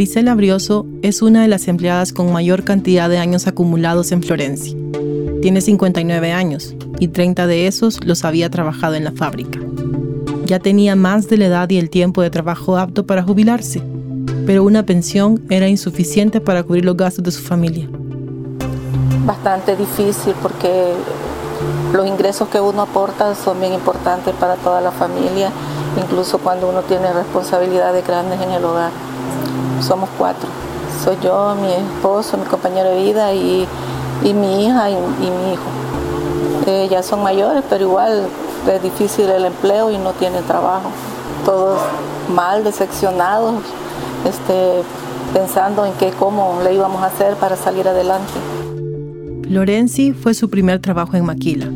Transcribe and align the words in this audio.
Marisela 0.00 0.34
Brioso 0.34 0.86
es 1.02 1.20
una 1.20 1.42
de 1.42 1.48
las 1.48 1.68
empleadas 1.68 2.14
con 2.14 2.32
mayor 2.32 2.64
cantidad 2.64 3.10
de 3.10 3.18
años 3.18 3.46
acumulados 3.46 4.12
en 4.12 4.22
Florenci. 4.22 4.74
Tiene 5.42 5.60
59 5.60 6.32
años 6.32 6.74
y 6.98 7.08
30 7.08 7.46
de 7.46 7.66
esos 7.66 8.02
los 8.06 8.24
había 8.24 8.48
trabajado 8.48 8.94
en 8.94 9.04
la 9.04 9.12
fábrica. 9.12 9.60
Ya 10.46 10.58
tenía 10.58 10.96
más 10.96 11.28
de 11.28 11.36
la 11.36 11.44
edad 11.44 11.68
y 11.68 11.76
el 11.76 11.90
tiempo 11.90 12.22
de 12.22 12.30
trabajo 12.30 12.78
apto 12.78 13.04
para 13.04 13.22
jubilarse, 13.22 13.82
pero 14.46 14.64
una 14.64 14.86
pensión 14.86 15.44
era 15.50 15.68
insuficiente 15.68 16.40
para 16.40 16.62
cubrir 16.62 16.86
los 16.86 16.96
gastos 16.96 17.22
de 17.22 17.32
su 17.32 17.42
familia. 17.42 17.86
Bastante 19.26 19.76
difícil 19.76 20.32
porque 20.40 20.94
los 21.92 22.06
ingresos 22.06 22.48
que 22.48 22.58
uno 22.58 22.80
aporta 22.80 23.34
son 23.34 23.60
bien 23.60 23.74
importantes 23.74 24.34
para 24.36 24.54
toda 24.54 24.80
la 24.80 24.92
familia, 24.92 25.52
incluso 26.02 26.38
cuando 26.38 26.70
uno 26.70 26.80
tiene 26.84 27.12
responsabilidades 27.12 28.06
grandes 28.06 28.40
en 28.40 28.52
el 28.52 28.64
hogar. 28.64 29.09
Somos 29.80 30.08
cuatro. 30.18 30.48
Soy 31.02 31.16
yo, 31.22 31.54
mi 31.54 31.72
esposo, 31.72 32.36
mi 32.36 32.44
compañero 32.44 32.90
de 32.90 33.02
vida 33.02 33.32
y, 33.32 33.66
mi 34.22 34.66
hija 34.66 34.90
y, 34.90 34.94
mi 34.94 35.52
hijo. 35.52 35.62
Eh, 36.66 36.88
ya 36.90 37.02
son 37.02 37.22
mayores, 37.22 37.64
pero 37.68 37.84
igual 37.84 38.26
es 38.70 38.82
difícil 38.82 39.28
el 39.30 39.46
empleo 39.46 39.90
y 39.90 39.98
no 39.98 40.12
tienen 40.12 40.44
trabajo. 40.44 40.90
Todos 41.44 41.80
mal, 42.34 42.64
decepcionados, 42.64 43.54
este, 44.26 44.82
pensando 45.32 45.86
en 45.86 45.92
qué 45.94 46.10
cómo 46.10 46.60
le 46.62 46.74
íbamos 46.74 47.02
a 47.02 47.06
hacer 47.06 47.36
para 47.36 47.56
salir 47.56 47.88
adelante. 47.88 48.32
Lorenzi 49.48 50.12
fue 50.12 50.34
su 50.34 50.50
primer 50.50 50.80
trabajo 50.80 51.16
en 51.16 51.24
Maquila. 51.24 51.66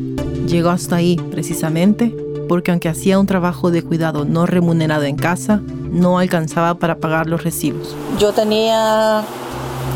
Llegó 0.47 0.69
hasta 0.69 0.97
ahí 0.97 1.17
precisamente 1.31 2.15
porque 2.49 2.71
aunque 2.71 2.89
hacía 2.89 3.19
un 3.19 3.27
trabajo 3.27 3.71
de 3.71 3.83
cuidado 3.83 4.25
no 4.25 4.47
remunerado 4.47 5.05
en 5.05 5.17
casa, 5.17 5.61
no 5.91 6.19
alcanzaba 6.19 6.75
para 6.75 6.97
pagar 6.97 7.27
los 7.27 7.45
recibos. 7.45 7.95
Yo 8.19 8.33
tenía 8.33 9.23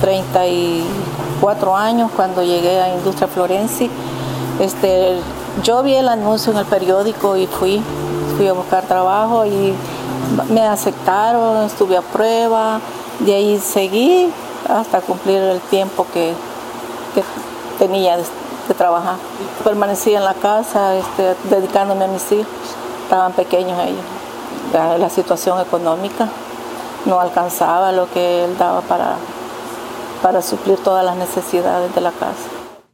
34 0.01 1.77
años 1.77 2.11
cuando 2.15 2.43
llegué 2.43 2.81
a 2.81 2.95
Industria 2.95 3.29
Florenzi. 3.29 3.91
Este, 4.61 5.17
yo 5.63 5.83
vi 5.83 5.95
el 5.95 6.09
anuncio 6.09 6.53
en 6.53 6.59
el 6.59 6.67
periódico 6.67 7.37
y 7.37 7.47
fui, 7.47 7.81
fui 8.37 8.47
a 8.49 8.53
buscar 8.53 8.85
trabajo 8.85 9.45
y 9.47 9.75
me 10.51 10.63
aceptaron, 10.63 11.65
estuve 11.65 11.97
a 11.97 12.03
prueba, 12.03 12.81
de 13.21 13.35
ahí 13.35 13.59
seguí 13.59 14.31
hasta 14.69 15.01
cumplir 15.01 15.39
el 15.39 15.61
tiempo 15.61 16.07
que 16.13 16.33
tenía 17.79 18.19
de, 18.69 18.74
trabajar. 18.74 19.16
Permanecí 19.64 20.14
en 20.14 20.24
la 20.24 20.34
casa 20.34 20.97
este, 20.97 21.34
dedicándome 21.50 22.05
a 22.05 22.08
mis 22.08 22.30
hijos, 22.33 22.52
estaban 23.05 23.33
pequeños 23.33 23.78
ellos. 23.80 24.05
La, 24.72 24.98
la, 24.98 25.08
situación 25.08 25.61
económica 25.61 26.28
no 27.06 27.20
alcanzaba 27.20 27.92
lo 27.92 28.11
que 28.12 28.44
él 28.44 28.58
daba 28.58 28.83
para, 28.83 29.16
para 30.22 30.42
suplir 30.42 30.78
todas 30.78 31.05
las 31.05 31.16
necesidades 31.16 31.94
de 31.94 32.00
la 32.00 32.12
casa. 32.12 32.48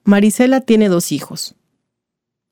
Marisela 0.05 0.61
tiene 0.61 0.89
dos 0.89 1.13
hijos. 1.13 1.55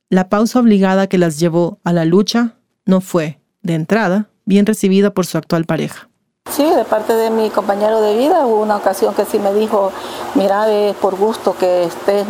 La 0.09 0.29
pausa 0.29 0.61
obligada 0.61 1.07
que 1.07 1.19
las 1.19 1.39
llevó 1.39 1.79
a 1.85 1.93
la 1.93 2.05
lucha 2.05 2.57
no 2.85 3.01
fue, 3.01 3.41
de 3.63 3.75
entrada, 3.75 4.29
bien 4.45 4.67
recibida 4.67 5.15
por 5.15 5.27
su 5.27 5.39
actual 5.39 5.65
pareja. 5.65 6.09
Sí, 6.51 6.69
de 6.69 6.85
parte 6.85 7.15
de 7.15 7.31
mi 7.31 7.49
compañero 7.49 8.03
de 8.03 8.15
vida 8.15 8.45
hubo 8.47 8.61
una 8.61 8.77
ocasión 8.77 9.15
que 9.15 9.25
sí 9.25 9.39
me 9.39 9.55
dijo, 9.55 9.91
mira, 10.35 10.71
es 10.71 10.95
por 10.97 11.17
gusto 11.17 11.57
que 11.57 11.85
estés 11.85 12.27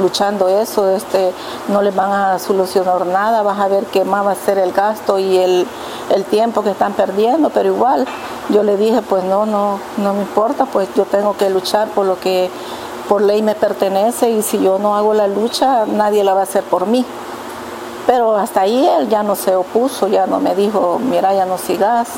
luchando 0.00 0.48
eso, 0.48 0.88
este, 0.88 1.30
no 1.68 1.82
les 1.82 1.94
van 1.94 2.10
a 2.10 2.38
solucionar 2.38 3.04
nada, 3.04 3.42
vas 3.42 3.60
a 3.60 3.68
ver 3.68 3.84
qué 3.84 4.02
más 4.02 4.24
va 4.24 4.30
a 4.30 4.34
ser 4.34 4.56
el 4.56 4.72
gasto 4.72 5.18
y 5.18 5.36
el, 5.36 5.66
el 6.08 6.24
tiempo 6.24 6.62
que 6.62 6.70
están 6.70 6.94
perdiendo, 6.94 7.50
pero 7.50 7.68
igual 7.68 8.06
yo 8.48 8.62
le 8.62 8.78
dije, 8.78 9.02
pues 9.02 9.24
no, 9.24 9.44
no, 9.44 9.78
no 9.98 10.14
me 10.14 10.22
importa, 10.22 10.64
pues 10.64 10.88
yo 10.94 11.04
tengo 11.04 11.36
que 11.36 11.50
luchar 11.50 11.88
por 11.88 12.06
lo 12.06 12.18
que 12.18 12.48
por 13.10 13.20
ley 13.20 13.42
me 13.42 13.54
pertenece 13.54 14.30
y 14.30 14.40
si 14.40 14.58
yo 14.58 14.78
no 14.78 14.96
hago 14.96 15.12
la 15.12 15.28
lucha, 15.28 15.84
nadie 15.84 16.24
la 16.24 16.32
va 16.32 16.40
a 16.40 16.44
hacer 16.44 16.62
por 16.62 16.86
mí. 16.86 17.04
Pero 18.06 18.36
hasta 18.36 18.62
ahí 18.62 18.88
él 18.88 19.10
ya 19.10 19.22
no 19.22 19.36
se 19.36 19.54
opuso, 19.54 20.08
ya 20.08 20.26
no 20.26 20.40
me 20.40 20.54
dijo, 20.54 20.98
mira, 20.98 21.34
ya 21.34 21.44
no 21.44 21.58
sigas 21.58 22.08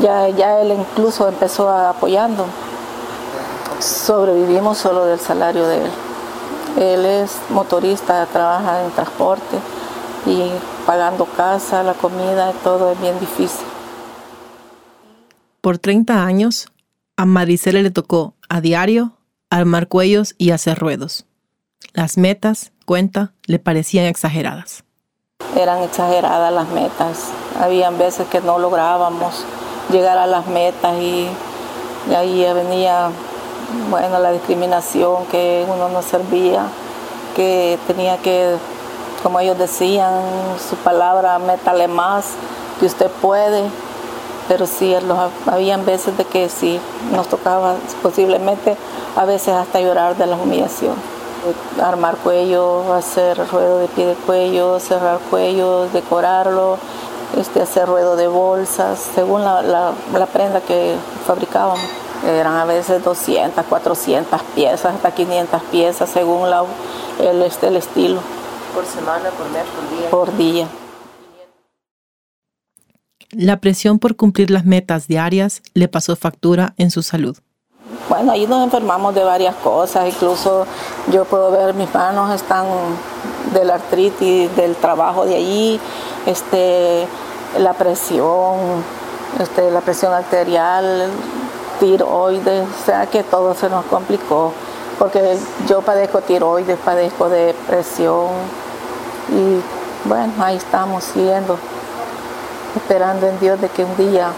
ya, 0.00 0.28
ya 0.28 0.60
él 0.60 0.72
incluso 0.72 1.28
empezó 1.28 1.68
apoyando. 1.70 2.46
Sobrevivimos 3.80 4.78
solo 4.78 5.06
del 5.06 5.20
salario 5.20 5.66
de 5.66 5.84
él. 5.84 5.90
Él 6.78 7.06
es 7.06 7.32
motorista, 7.50 8.26
trabaja 8.26 8.84
en 8.84 8.90
transporte 8.90 9.56
y 10.26 10.50
pagando 10.84 11.24
casa, 11.24 11.82
la 11.82 11.94
comida, 11.94 12.52
todo 12.64 12.92
es 12.92 13.00
bien 13.00 13.18
difícil. 13.20 13.66
Por 15.60 15.78
30 15.78 16.24
años, 16.24 16.68
a 17.16 17.24
Maricela 17.24 17.82
le 17.82 17.90
tocó 17.90 18.34
a 18.48 18.60
diario 18.60 19.12
armar 19.50 19.88
cuellos 19.88 20.34
y 20.38 20.50
hacer 20.50 20.78
ruedos. 20.78 21.26
Las 21.92 22.18
metas, 22.18 22.72
cuenta, 22.84 23.32
le 23.46 23.58
parecían 23.58 24.04
exageradas. 24.06 24.84
Eran 25.56 25.82
exageradas 25.82 26.52
las 26.52 26.68
metas. 26.68 27.30
Habían 27.60 27.96
veces 27.98 28.26
que 28.28 28.40
no 28.40 28.58
lográbamos 28.58 29.44
llegar 29.90 30.18
a 30.18 30.26
las 30.26 30.46
metas 30.46 30.94
y, 30.98 31.28
ahí 32.14 32.46
venía 32.54 33.10
bueno, 33.90 34.18
la 34.18 34.32
discriminación, 34.32 35.26
que 35.26 35.64
uno 35.68 35.88
no 35.88 36.02
servía, 36.02 36.66
que 37.34 37.78
tenía 37.86 38.16
que, 38.18 38.56
como 39.22 39.40
ellos 39.40 39.58
decían, 39.58 40.12
su 40.68 40.76
palabra, 40.76 41.38
métale 41.38 41.88
más, 41.88 42.32
que 42.78 42.86
usted 42.86 43.10
puede, 43.22 43.64
pero 44.48 44.66
sí, 44.66 44.94
habían 45.46 45.84
veces 45.84 46.16
de 46.16 46.24
que 46.24 46.48
sí, 46.48 46.80
nos 47.12 47.28
tocaba 47.28 47.74
posiblemente 48.02 48.76
a 49.16 49.24
veces 49.24 49.54
hasta 49.54 49.80
llorar 49.80 50.16
de 50.16 50.26
la 50.26 50.36
humillación. 50.36 50.94
Armar 51.82 52.16
cuello, 52.16 52.92
hacer 52.94 53.38
ruedo 53.50 53.78
de 53.78 53.88
pie 53.88 54.06
de 54.06 54.14
cuello, 54.14 54.80
cerrar 54.80 55.18
cuello, 55.30 55.86
decorarlo, 55.88 56.78
este, 57.38 57.62
hacer 57.62 57.86
ruedo 57.86 58.16
de 58.16 58.28
bolsas, 58.28 58.98
según 59.14 59.44
la, 59.44 59.62
la, 59.62 60.26
prenda 60.26 60.60
que 60.60 60.96
fabricábamos. 61.26 61.80
Eran 62.26 62.54
a 62.54 62.64
veces 62.64 63.04
200, 63.04 63.64
400 63.66 64.42
piezas, 64.54 64.94
hasta 64.94 65.10
500 65.10 65.62
piezas, 65.70 66.08
según 66.10 66.48
la, 66.50 66.64
el, 67.20 67.42
este, 67.42 67.68
el 67.68 67.76
estilo. 67.76 68.20
¿Por 68.74 68.84
semana, 68.86 69.30
por 69.30 69.50
mes, 69.50 69.64
por 69.64 69.98
día? 69.98 70.10
Por 70.10 70.36
día. 70.36 70.68
La 73.30 73.60
presión 73.60 73.98
por 73.98 74.16
cumplir 74.16 74.50
las 74.50 74.64
metas 74.64 75.08
diarias 75.08 75.62
le 75.74 75.88
pasó 75.88 76.16
factura 76.16 76.74
en 76.78 76.90
su 76.90 77.02
salud. 77.02 77.36
Bueno, 78.08 78.32
ahí 78.32 78.46
nos 78.46 78.64
enfermamos 78.64 79.14
de 79.14 79.24
varias 79.24 79.54
cosas, 79.56 80.08
incluso 80.08 80.66
yo 81.12 81.24
puedo 81.24 81.50
ver 81.50 81.74
mis 81.74 81.92
manos 81.92 82.32
están 82.34 82.66
de 83.56 83.64
la 83.64 83.74
artritis, 83.74 84.54
del 84.54 84.76
trabajo 84.76 85.24
de 85.24 85.34
allí, 85.34 85.80
este, 86.26 87.06
la 87.58 87.72
presión, 87.72 88.84
este, 89.40 89.70
la 89.70 89.80
presión 89.80 90.12
arterial, 90.12 91.08
tiroides, 91.80 92.68
o 92.68 92.84
sea 92.84 93.06
que 93.06 93.22
todo 93.22 93.54
se 93.54 93.68
nos 93.70 93.84
complicó, 93.86 94.52
porque 94.98 95.36
yo 95.68 95.80
padezco 95.80 96.20
tiroides, 96.20 96.78
padezco 96.78 97.28
de 97.28 97.54
presión 97.66 98.28
y 99.30 100.08
bueno, 100.08 100.32
ahí 100.38 100.56
estamos 100.56 101.04
siguiendo, 101.04 101.58
esperando 102.76 103.26
en 103.26 103.40
Dios 103.40 103.60
de 103.60 103.68
que 103.68 103.84
un 103.84 103.96
día 103.96 104.32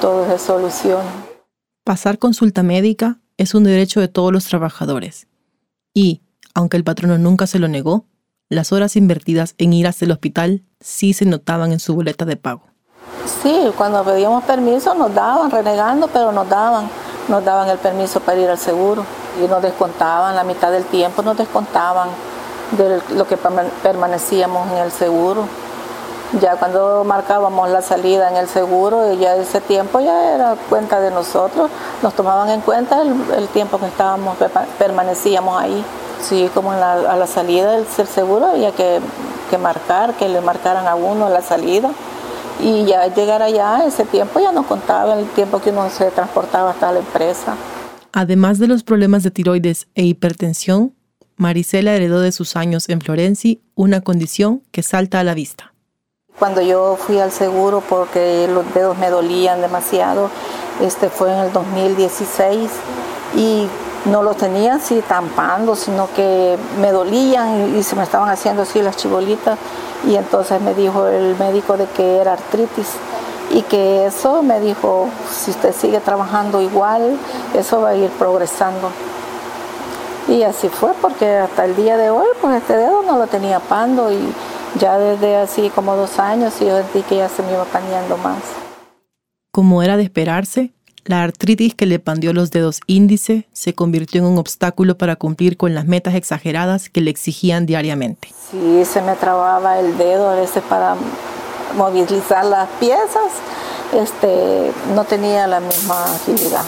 todo 0.00 0.26
se 0.26 0.38
solucione. 0.38 1.08
Pasar 1.84 2.18
consulta 2.18 2.64
médica 2.64 3.18
es 3.36 3.54
un 3.54 3.62
derecho 3.62 4.00
de 4.00 4.08
todos 4.08 4.32
los 4.32 4.44
trabajadores 4.44 5.28
y, 5.94 6.22
aunque 6.52 6.76
el 6.76 6.84
patrono 6.84 7.16
nunca 7.16 7.46
se 7.46 7.60
lo 7.60 7.68
negó, 7.68 8.04
las 8.48 8.72
horas 8.72 8.96
invertidas 8.96 9.54
en 9.58 9.72
ir 9.72 9.86
hasta 9.86 10.04
el 10.04 10.12
hospital 10.12 10.62
sí 10.80 11.12
se 11.12 11.24
notaban 11.24 11.72
en 11.72 11.80
su 11.80 11.94
boleta 11.94 12.24
de 12.24 12.36
pago. 12.36 12.62
Sí, 13.42 13.72
cuando 13.76 14.04
pedíamos 14.04 14.44
permiso 14.44 14.94
nos 14.94 15.14
daban, 15.14 15.50
renegando, 15.50 16.08
pero 16.08 16.32
nos 16.32 16.48
daban, 16.48 16.88
nos 17.28 17.44
daban 17.44 17.68
el 17.68 17.78
permiso 17.78 18.20
para 18.20 18.38
ir 18.38 18.48
al 18.48 18.58
seguro 18.58 19.04
y 19.42 19.48
nos 19.48 19.62
descontaban, 19.62 20.34
la 20.34 20.44
mitad 20.44 20.70
del 20.70 20.84
tiempo 20.84 21.22
nos 21.22 21.36
descontaban 21.36 22.08
de 22.72 23.00
lo 23.14 23.26
que 23.26 23.36
permanecíamos 23.82 24.70
en 24.72 24.78
el 24.78 24.90
seguro. 24.90 25.46
Ya 26.40 26.56
cuando 26.56 27.04
marcábamos 27.04 27.70
la 27.70 27.82
salida 27.82 28.28
en 28.28 28.36
el 28.36 28.48
seguro, 28.48 29.12
ya 29.14 29.36
ese 29.36 29.60
tiempo 29.60 30.00
ya 30.00 30.34
era 30.34 30.56
cuenta 30.68 31.00
de 31.00 31.10
nosotros, 31.10 31.70
nos 32.02 32.14
tomaban 32.14 32.50
en 32.50 32.60
cuenta 32.60 33.00
el, 33.02 33.48
tiempo 33.48 33.78
que 33.78 33.86
estábamos, 33.86 34.36
permanecíamos 34.78 35.60
ahí. 35.60 35.84
Sí, 36.20 36.50
como 36.54 36.72
a 36.72 37.16
la 37.16 37.26
salida 37.26 37.72
del 37.72 37.86
ser 37.86 38.06
seguro 38.06 38.46
había 38.46 38.72
que, 38.72 39.00
que, 39.50 39.58
marcar, 39.58 40.14
que 40.14 40.28
le 40.28 40.40
marcaran 40.40 40.88
a 40.88 40.94
uno 40.94 41.28
la 41.28 41.42
salida. 41.42 41.90
Y 42.60 42.86
ya 42.86 43.06
llegar 43.14 43.42
allá, 43.42 43.84
ese 43.86 44.04
tiempo 44.04 44.40
ya 44.40 44.50
no 44.50 44.66
contaba 44.66 45.18
el 45.18 45.26
tiempo 45.30 45.60
que 45.60 45.70
uno 45.70 45.90
se 45.90 46.10
transportaba 46.10 46.70
hasta 46.70 46.90
la 46.90 47.00
empresa. 47.00 47.54
Además 48.12 48.58
de 48.58 48.66
los 48.66 48.82
problemas 48.82 49.22
de 49.22 49.30
tiroides 49.30 49.88
e 49.94 50.04
hipertensión, 50.04 50.94
Marisela 51.36 51.94
heredó 51.94 52.20
de 52.20 52.32
sus 52.32 52.56
años 52.56 52.88
en 52.88 53.02
Florenci 53.02 53.60
una 53.74 54.00
condición 54.00 54.62
que 54.72 54.82
salta 54.82 55.20
a 55.20 55.24
la 55.24 55.34
vista. 55.34 55.74
Cuando 56.38 56.62
yo 56.62 56.96
fui 56.96 57.18
al 57.18 57.30
seguro 57.30 57.82
porque 57.86 58.48
los 58.52 58.72
dedos 58.74 58.96
me 58.98 59.10
dolían 59.10 59.60
demasiado, 59.60 60.30
Este 60.80 61.08
fue 61.08 61.32
en 61.32 61.38
el 61.38 61.52
2016 61.52 62.70
y 63.34 63.66
no 64.06 64.22
lo 64.22 64.34
tenía 64.34 64.76
así 64.76 65.02
tampando, 65.06 65.74
sino 65.76 66.08
que 66.14 66.56
me 66.80 66.92
dolían 66.92 67.76
y, 67.76 67.82
se 67.82 67.96
me 67.96 68.02
estaban 68.02 68.28
haciendo 68.28 68.62
así 68.62 68.80
las 68.80 68.96
chibolitas. 68.96 69.58
Y 70.06 70.14
entonces 70.14 70.60
me 70.60 70.74
dijo 70.74 71.06
el 71.06 71.36
médico 71.36 71.76
de 71.76 71.86
que 71.86 72.18
era 72.18 72.34
artritis 72.34 72.88
y 73.50 73.62
que 73.62 74.06
eso 74.06 74.42
me 74.42 74.60
dijo, 74.60 75.08
si 75.30 75.50
usted 75.50 75.74
sigue 75.74 76.00
trabajando 76.00 76.60
igual, 76.60 77.16
eso 77.54 77.80
va 77.80 77.90
a 77.90 77.94
ir 77.96 78.10
progresando. 78.10 78.90
Y 80.28 80.42
así 80.42 80.68
fue, 80.68 80.92
porque 81.00 81.36
hasta 81.36 81.64
el 81.64 81.76
día 81.76 81.96
de 81.96 82.10
hoy, 82.10 82.26
pues 82.40 82.56
este 82.56 82.76
dedo 82.76 83.02
no 83.02 83.16
lo 83.16 83.26
tenía 83.28 83.60
pando 83.60 84.12
y 84.12 84.18
ya 84.78 84.98
desde 84.98 85.36
así 85.36 85.70
como 85.70 85.96
dos 85.96 86.18
años 86.18 86.58
yo 86.60 86.76
sentí 86.76 87.02
que 87.02 87.16
ya 87.16 87.28
se 87.28 87.42
me 87.42 87.52
iba 87.52 87.64
paneando 87.64 88.16
más. 88.18 88.38
Como 89.52 89.82
era 89.82 89.96
de 89.96 90.02
esperarse, 90.02 90.74
la 91.06 91.22
artritis 91.22 91.74
que 91.74 91.86
le 91.86 91.98
pandió 91.98 92.32
los 92.32 92.50
dedos 92.50 92.80
índice 92.86 93.46
se 93.52 93.74
convirtió 93.74 94.20
en 94.20 94.26
un 94.26 94.38
obstáculo 94.38 94.98
para 94.98 95.16
cumplir 95.16 95.56
con 95.56 95.74
las 95.74 95.86
metas 95.86 96.14
exageradas 96.14 96.88
que 96.88 97.00
le 97.00 97.10
exigían 97.10 97.64
diariamente. 97.66 98.28
Sí, 98.50 98.84
se 98.84 99.02
me 99.02 99.14
trababa 99.14 99.78
el 99.78 99.96
dedo 99.98 100.30
a 100.30 100.34
veces 100.34 100.62
para 100.68 100.96
movilizar 101.76 102.44
las 102.44 102.68
piezas. 102.80 103.30
Este, 103.92 104.72
no 104.94 105.04
tenía 105.04 105.46
la 105.46 105.60
misma 105.60 106.04
agilidad. 106.04 106.64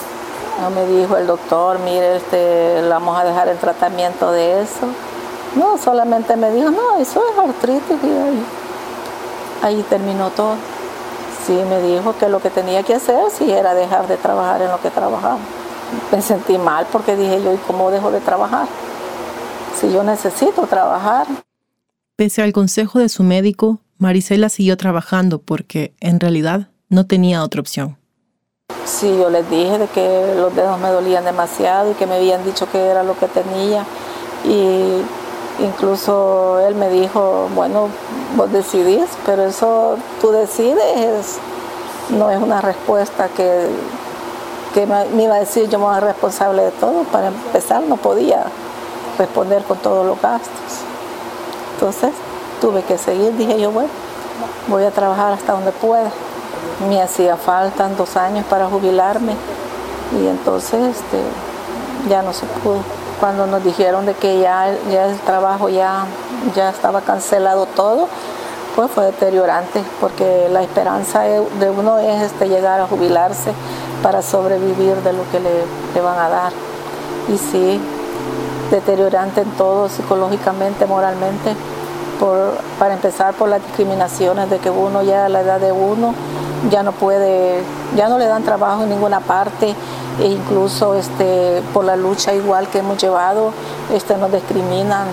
No 0.60 0.70
me 0.70 0.86
dijo 0.86 1.16
el 1.16 1.26
doctor, 1.26 1.78
mire, 1.80 2.16
este, 2.16 2.80
vamos 2.88 3.18
a 3.18 3.24
dejar 3.24 3.48
el 3.48 3.58
tratamiento 3.58 4.30
de 4.30 4.62
eso. 4.62 4.86
No, 5.56 5.78
solamente 5.78 6.36
me 6.36 6.50
dijo, 6.52 6.70
no, 6.70 6.96
eso 6.98 7.22
es 7.32 7.38
artritis 7.38 7.96
y 8.02 8.06
ahí, 8.06 8.44
ahí 9.62 9.84
terminó 9.88 10.30
todo 10.30 10.54
sí 11.48 11.54
me 11.66 11.80
dijo 11.80 12.14
que 12.18 12.28
lo 12.28 12.40
que 12.40 12.50
tenía 12.50 12.82
que 12.82 12.94
hacer 12.94 13.30
sí 13.30 13.50
era 13.50 13.72
dejar 13.72 14.06
de 14.06 14.18
trabajar 14.18 14.60
en 14.60 14.70
lo 14.70 14.78
que 14.82 14.90
trabajaba. 14.90 15.38
Me 16.12 16.20
sentí 16.20 16.58
mal 16.58 16.86
porque 16.92 17.16
dije 17.16 17.42
yo, 17.42 17.54
¿y 17.54 17.56
cómo 17.66 17.90
dejo 17.90 18.10
de 18.10 18.20
trabajar? 18.20 18.68
Si 19.80 19.90
yo 19.90 20.02
necesito 20.02 20.66
trabajar. 20.66 21.26
Pese 22.16 22.42
al 22.42 22.52
consejo 22.52 22.98
de 22.98 23.08
su 23.08 23.22
médico, 23.22 23.78
Marisela 23.96 24.50
siguió 24.50 24.76
trabajando 24.76 25.38
porque 25.38 25.94
en 26.00 26.20
realidad 26.20 26.68
no 26.90 27.06
tenía 27.06 27.42
otra 27.42 27.62
opción. 27.62 27.96
Sí, 28.84 29.06
yo 29.06 29.30
les 29.30 29.48
dije 29.48 29.78
de 29.78 29.86
que 29.86 30.34
los 30.36 30.54
dedos 30.54 30.78
me 30.78 30.90
dolían 30.90 31.24
demasiado 31.24 31.92
y 31.92 31.94
que 31.94 32.06
me 32.06 32.16
habían 32.16 32.44
dicho 32.44 32.70
que 32.70 32.78
era 32.78 33.02
lo 33.02 33.18
que 33.18 33.26
tenía. 33.26 33.86
Y 34.44 35.02
Incluso 35.60 36.60
él 36.60 36.76
me 36.76 36.88
dijo, 36.88 37.48
bueno, 37.54 37.88
vos 38.36 38.52
decidís, 38.52 39.08
pero 39.24 39.44
eso 39.44 39.96
tú 40.20 40.30
decides, 40.30 41.38
no 42.10 42.30
es 42.30 42.40
una 42.40 42.60
respuesta 42.60 43.28
que, 43.28 43.68
que 44.74 44.86
me 44.86 45.22
iba 45.22 45.36
a 45.36 45.40
decir 45.40 45.68
yo 45.68 45.78
me 45.78 45.86
voy 45.86 46.00
responsable 46.00 46.62
de 46.62 46.70
todo. 46.72 47.02
Para 47.04 47.28
empezar 47.28 47.82
no 47.82 47.96
podía 47.96 48.44
responder 49.18 49.62
con 49.64 49.78
todos 49.78 50.06
los 50.06 50.20
gastos. 50.20 50.82
Entonces 51.74 52.12
tuve 52.60 52.82
que 52.82 52.98
seguir, 52.98 53.36
dije 53.36 53.60
yo, 53.60 53.70
bueno, 53.70 53.90
voy 54.68 54.84
a 54.84 54.90
trabajar 54.90 55.32
hasta 55.32 55.52
donde 55.52 55.72
pueda. 55.72 56.10
Me 56.88 57.00
hacía 57.00 57.36
falta 57.36 57.88
dos 57.88 58.16
años 58.16 58.44
para 58.48 58.66
jubilarme 58.66 59.34
y 60.20 60.26
entonces 60.26 60.96
este, 60.96 61.20
ya 62.08 62.22
no 62.22 62.32
se 62.32 62.46
pudo 62.46 62.78
cuando 63.18 63.46
nos 63.46 63.62
dijeron 63.64 64.06
de 64.06 64.14
que 64.14 64.40
ya, 64.40 64.74
ya 64.90 65.06
el 65.06 65.18
trabajo 65.20 65.68
ya, 65.68 66.04
ya 66.54 66.70
estaba 66.70 67.00
cancelado 67.00 67.66
todo, 67.66 68.08
pues 68.76 68.90
fue 68.90 69.06
deteriorante, 69.06 69.82
porque 70.00 70.48
la 70.50 70.62
esperanza 70.62 71.22
de 71.22 71.70
uno 71.70 71.98
es 71.98 72.22
este, 72.22 72.48
llegar 72.48 72.80
a 72.80 72.86
jubilarse 72.86 73.52
para 74.02 74.22
sobrevivir 74.22 74.96
de 74.96 75.12
lo 75.12 75.28
que 75.30 75.40
le, 75.40 76.00
van 76.00 76.18
a 76.18 76.28
dar. 76.28 76.52
Y 77.28 77.36
sí, 77.36 77.80
deteriorante 78.70 79.42
en 79.42 79.50
todo, 79.52 79.88
psicológicamente, 79.88 80.86
moralmente, 80.86 81.54
por, 82.20 82.54
para 82.78 82.94
empezar 82.94 83.34
por 83.34 83.48
las 83.48 83.62
discriminaciones 83.64 84.50
de 84.50 84.58
que 84.58 84.70
uno 84.70 85.02
ya 85.02 85.26
a 85.26 85.28
la 85.28 85.40
edad 85.40 85.60
de 85.60 85.72
uno 85.72 86.14
ya 86.70 86.82
no 86.82 86.92
puede, 86.92 87.62
ya 87.96 88.08
no 88.08 88.18
le 88.18 88.26
dan 88.26 88.42
trabajo 88.42 88.82
en 88.82 88.90
ninguna 88.90 89.20
parte 89.20 89.74
e 90.20 90.26
incluso 90.26 90.94
este, 90.94 91.62
por 91.72 91.84
la 91.84 91.96
lucha 91.96 92.34
igual 92.34 92.66
que 92.68 92.78
hemos 92.78 92.98
llevado, 92.98 93.52
este, 93.92 94.16
nos 94.16 94.32
discriminan, 94.32 95.06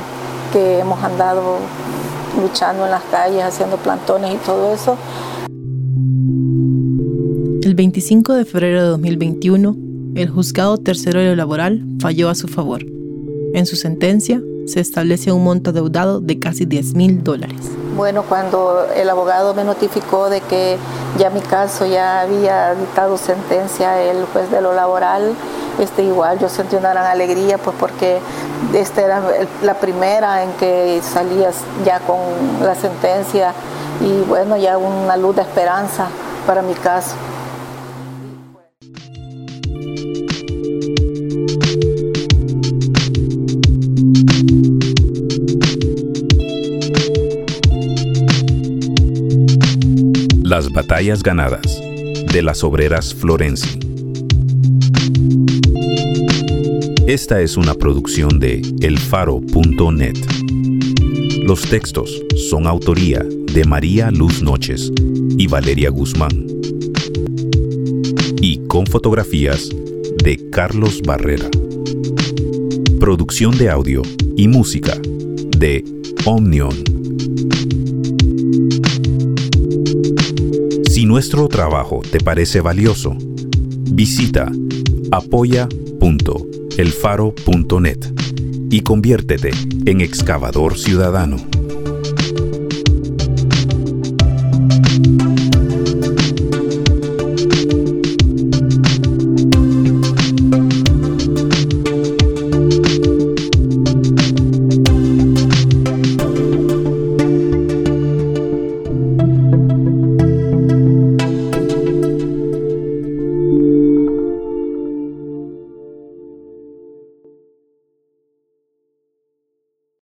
que 0.55 0.79
hemos 0.79 1.03
andado 1.03 1.57
luchando 2.41 2.85
en 2.85 2.91
las 2.91 3.03
calles, 3.11 3.43
haciendo 3.43 3.75
plantones 3.75 4.35
y 4.35 4.37
todo 4.37 4.73
eso. 4.73 4.97
El 7.61 7.75
25 7.75 8.33
de 8.35 8.45
febrero 8.45 8.83
de 8.83 8.87
2021, 8.87 9.75
el 10.15 10.29
juzgado 10.29 10.77
tercero 10.77 11.19
de 11.19 11.25
lo 11.25 11.35
laboral 11.35 11.83
falló 11.99 12.29
a 12.29 12.35
su 12.35 12.47
favor. 12.47 12.85
En 13.53 13.65
su 13.65 13.75
sentencia, 13.75 14.41
se 14.65 14.79
establece 14.79 15.33
un 15.33 15.43
monto 15.43 15.73
deudado 15.73 16.21
de 16.21 16.39
casi 16.39 16.63
10 16.63 16.95
mil 16.95 17.21
dólares. 17.21 17.59
Bueno, 17.97 18.23
cuando 18.23 18.87
el 18.95 19.09
abogado 19.09 19.53
me 19.55 19.65
notificó 19.65 20.29
de 20.29 20.39
que 20.39 20.77
ya 21.19 21.29
mi 21.31 21.41
caso 21.41 21.85
ya 21.85 22.21
había 22.21 22.75
dictado 22.75 23.17
sentencia 23.17 24.01
el 24.01 24.23
juez 24.25 24.49
de 24.51 24.61
lo 24.61 24.73
laboral, 24.73 25.35
este, 25.79 26.03
igual 26.03 26.39
yo 26.39 26.47
sentí 26.47 26.77
una 26.77 26.91
gran 26.91 27.05
alegría 27.05 27.57
pues 27.57 27.75
porque 27.77 28.19
esta 28.73 29.01
era 29.01 29.21
la 29.63 29.73
primera 29.75 30.43
en 30.43 30.51
que 30.53 31.01
salías 31.01 31.55
ya 31.85 31.99
con 31.99 32.17
la 32.61 32.75
sentencia 32.75 33.53
y 34.01 34.21
bueno, 34.27 34.57
ya 34.57 34.77
una 34.77 35.17
luz 35.17 35.35
de 35.35 35.41
esperanza 35.41 36.07
para 36.45 36.61
mi 36.61 36.73
caso. 36.73 37.15
Las 50.43 50.71
batallas 50.71 51.23
ganadas 51.23 51.81
de 52.31 52.41
las 52.41 52.63
obreras 52.63 53.13
Florenci. 53.13 53.84
Esta 57.07 57.39
es 57.39 57.55
una 57.55 57.75
producción 57.75 58.39
de 58.39 58.63
elfaro.net. 58.81 60.15
Los 61.43 61.61
textos 61.61 62.23
son 62.49 62.65
autoría 62.65 63.23
de 63.53 63.63
María 63.63 64.09
Luz 64.09 64.41
Noches 64.41 64.91
y 65.37 65.45
Valeria 65.45 65.91
Guzmán. 65.91 66.47
Y 68.41 68.57
con 68.65 68.87
fotografías 68.87 69.69
de 70.23 70.49
Carlos 70.49 71.03
Barrera. 71.03 71.47
Producción 72.99 73.55
de 73.55 73.69
audio 73.69 74.01
y 74.35 74.47
música 74.47 74.97
de 75.59 75.85
Omnion. 76.25 76.73
Si 80.89 81.05
nuestro 81.05 81.47
trabajo 81.49 82.01
te 82.09 82.19
parece 82.19 82.61
valioso, 82.61 83.15
visita 83.91 84.51
apoya.elfaro.net 86.75 88.13
y 88.69 88.81
conviértete 88.81 89.51
en 89.85 90.01
excavador 90.01 90.77
ciudadano. 90.77 91.54